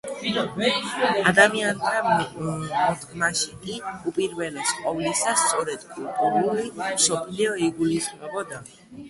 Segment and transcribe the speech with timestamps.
[1.31, 3.75] ადამიანთა მოდგმაში კი
[4.13, 8.65] უპირველეს ყოვლისა სწორედ კულტურული მსოფლიო იგულისხმებოდა.